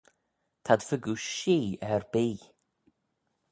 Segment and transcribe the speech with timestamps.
[0.63, 2.39] T'ad fegooish shee erbee.